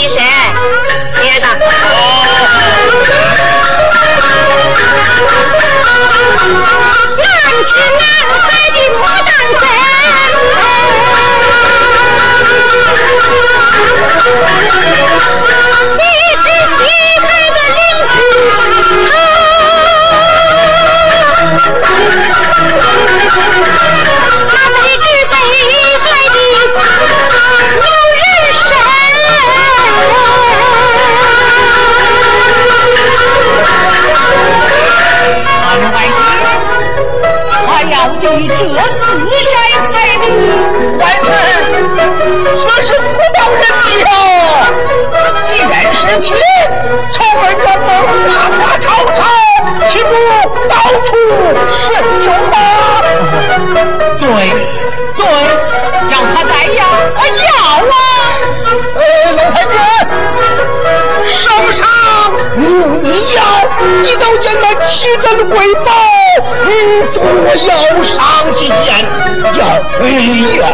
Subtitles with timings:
[0.00, 0.39] Lisa.
[65.50, 65.90] 根瑰宝，
[67.12, 67.20] 多
[67.66, 69.04] 要上几件，
[69.58, 69.60] 要
[70.00, 70.66] 要啊！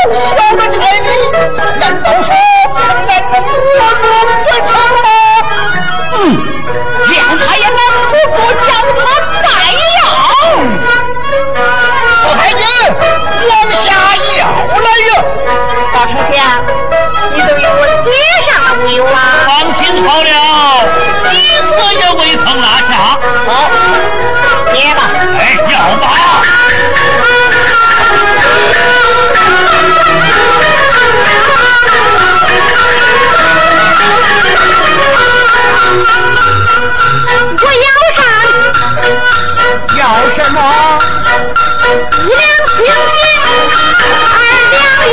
[0.00, 0.12] 小
[0.56, 1.08] 的彩礼，
[1.78, 2.28] 难道说
[2.78, 2.82] 俺
[3.70, 4.04] 我不
[4.46, 4.72] 不成
[5.04, 5.08] 吗？
[6.14, 6.18] 嗯，
[7.12, 8.98] 将他也拦不住将他
[9.42, 9.46] 再
[9.80, 9.82] 要。
[12.24, 12.62] 老太君，
[13.48, 13.78] 往下
[14.38, 14.40] 要
[14.78, 15.10] 了哟。
[15.92, 16.36] 大丞相，
[17.32, 17.80] 你都与我
[18.10, 18.12] 写
[18.50, 19.08] 上了没有啊？
[19.48, 19.50] 放
[19.82, 20.30] 心好了，
[36.02, 38.20] 我要上，
[39.98, 40.00] 要
[40.34, 40.58] 什么？
[42.24, 42.40] 一两
[42.74, 43.44] 金银，
[44.32, 44.36] 二
[44.72, 44.74] 两
[45.10, 45.12] 玉。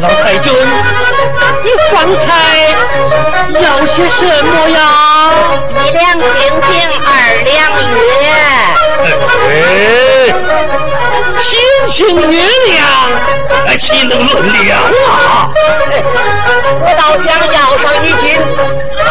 [0.00, 0.52] 老太君，
[1.62, 1.94] 你方
[2.26, 2.26] 才
[3.60, 4.80] 要些什么呀？
[5.70, 6.22] 一两金
[6.60, 6.70] 瓶，
[7.04, 7.08] 二
[7.44, 7.50] 两
[7.92, 8.00] 月。
[9.50, 9.52] 哎，
[11.42, 11.50] 星
[11.88, 11.96] 星
[12.30, 12.34] 月
[12.68, 12.80] 亮，
[13.78, 14.32] 岂能论
[14.64, 15.50] 量啊？
[16.80, 18.24] 我倒想要上一斤，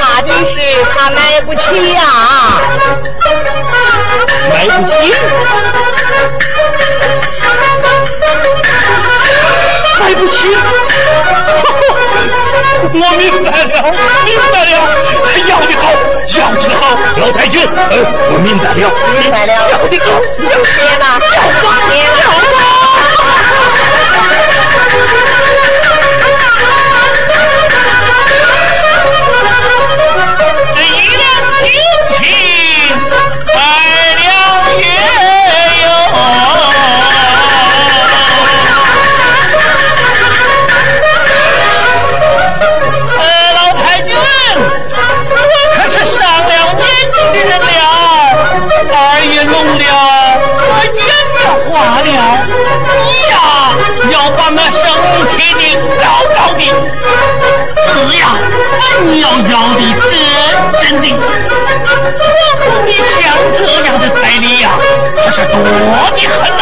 [0.00, 0.52] 怕的是
[0.94, 2.00] 他买不起呀。
[4.50, 4.92] 买不起？
[10.00, 10.38] 买不起？
[12.78, 13.74] 我明白了，
[14.24, 14.70] 明白了，
[15.48, 15.82] 要的好，
[16.28, 16.82] 要的好，
[17.16, 18.90] 老太君，我明白了，
[19.20, 20.06] 明白了，要的好，
[20.44, 22.37] 要钱吧，要吧，要
[59.10, 59.34] 你要要
[59.74, 60.10] 的真
[60.82, 61.04] 真的。
[62.84, 63.24] 你像
[63.66, 64.78] 这样的彩礼呀，
[65.16, 65.78] 可是多的很
[66.56, 66.60] 呐！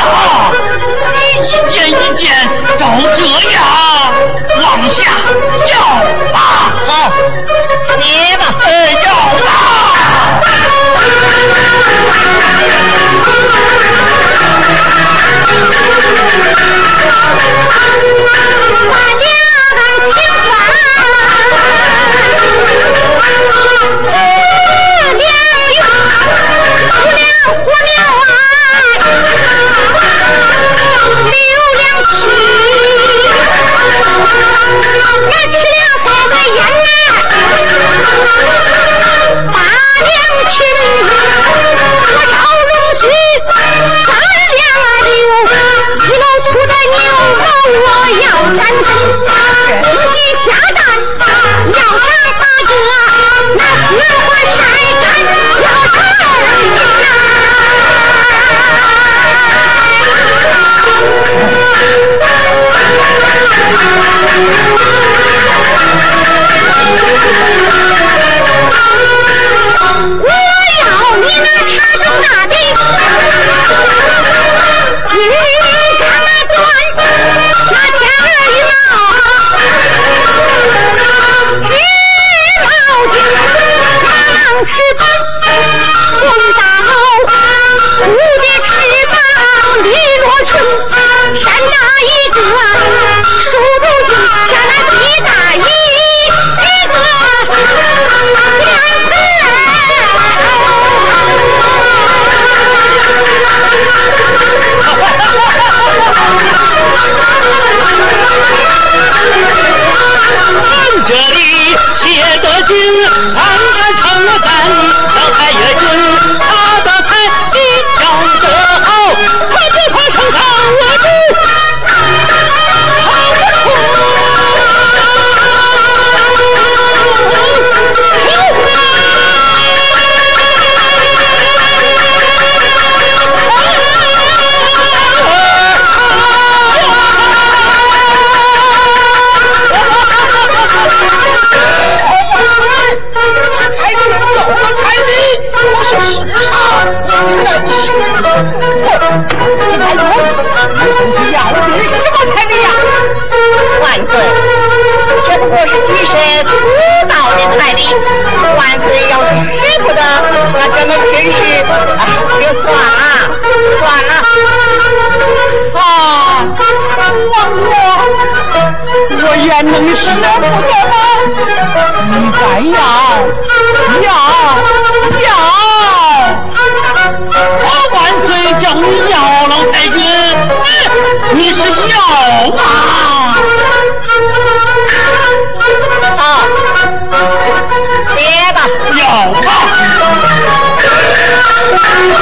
[1.13, 1.17] 你
[1.47, 2.25] 一件一件
[2.79, 2.81] 照
[3.17, 3.19] 这
[3.53, 3.55] 样
[4.63, 4.97] 往下
[5.73, 5.75] 要
[6.33, 6.37] 吧，
[6.87, 6.89] 好，
[48.13, 49.46] 要三分，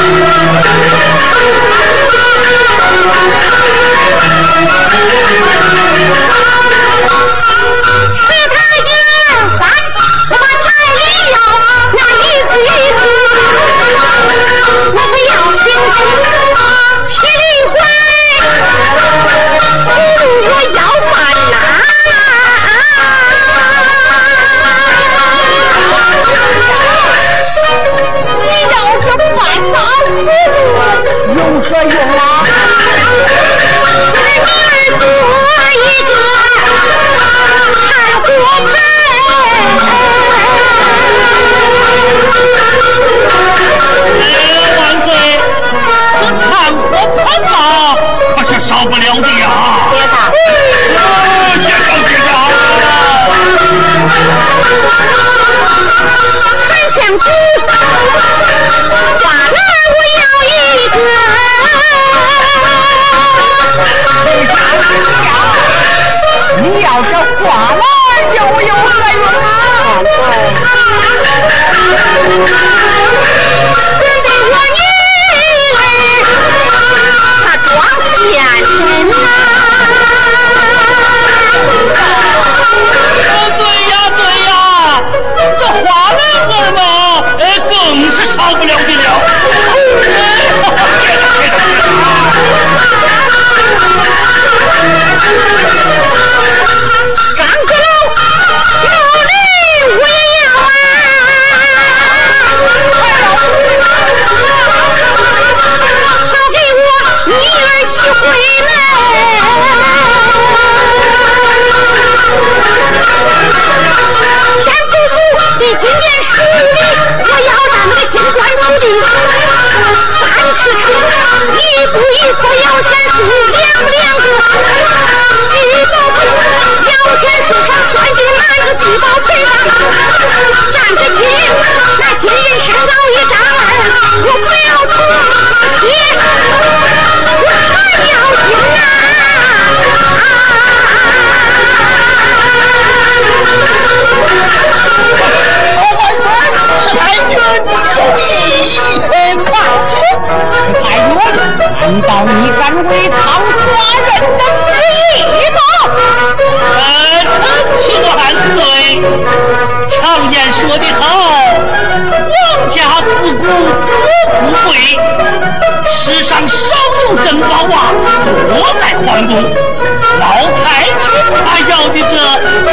[0.05, 0.34] Yeah.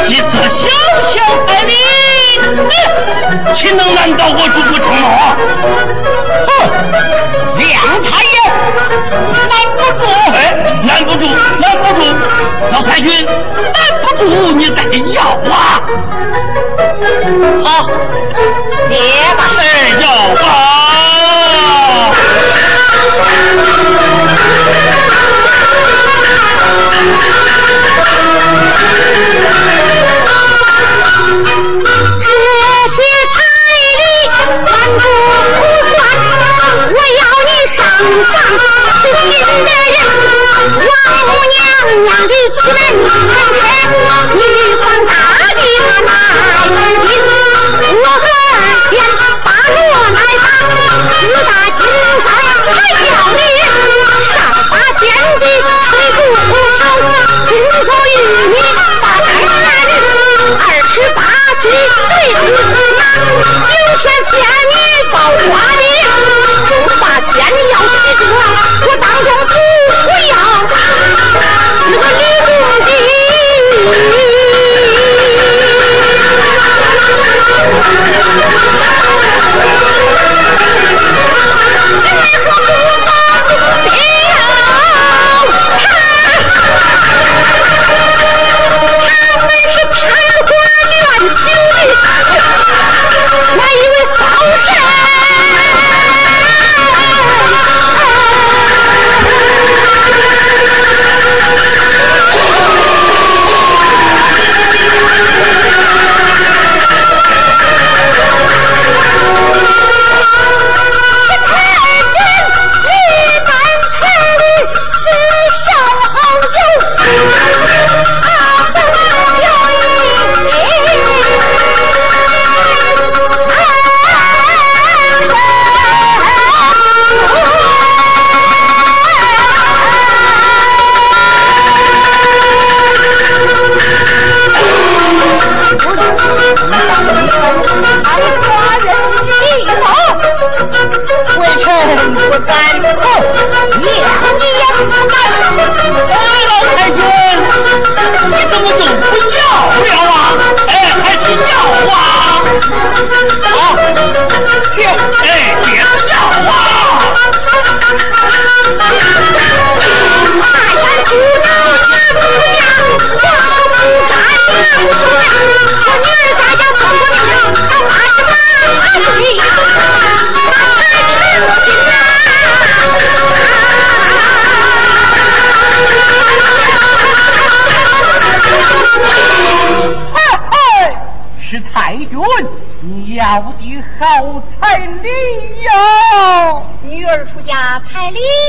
[0.06, 0.66] 几次小
[1.02, 1.14] 小
[1.46, 1.70] 彩礼
[3.54, 5.36] 岂能难倒我主不成了啊？
[6.48, 6.50] 哼
[7.58, 7.62] 两
[8.02, 8.34] 台也
[9.48, 10.02] 拦不住
[10.86, 11.22] 拦不住
[11.60, 12.00] 拦不住
[12.72, 14.20] 老太君拦不住
[14.52, 14.78] 你再
[15.12, 15.16] 要
[15.50, 15.54] 啊。
[17.64, 17.66] 好
[18.88, 18.92] 别
[19.36, 19.54] 把事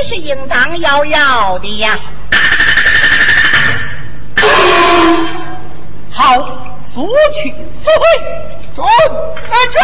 [0.08, 1.98] 是应当要要的呀。
[6.10, 6.36] 好，
[6.92, 7.50] 速去
[7.82, 8.04] 速回，
[8.76, 8.86] 准，
[9.50, 9.74] 安全。